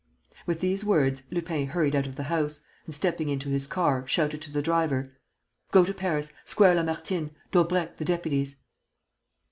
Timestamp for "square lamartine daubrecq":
6.43-7.97